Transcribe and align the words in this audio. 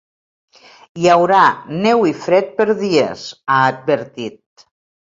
“Hi 1.01 1.11
haurà 1.15 1.43
neu 1.85 2.03
i 2.13 2.15
fred 2.25 2.51
per 2.57 2.69
dies”, 2.83 3.31
ha 3.47 3.63
advertit. 3.71 4.69